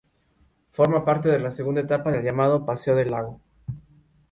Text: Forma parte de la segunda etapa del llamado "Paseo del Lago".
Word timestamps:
Forma 0.71 1.05
parte 1.05 1.29
de 1.29 1.37
la 1.37 1.51
segunda 1.51 1.81
etapa 1.81 2.09
del 2.11 2.23
llamado 2.23 2.65
"Paseo 2.65 2.95
del 2.95 3.11
Lago". 3.11 3.39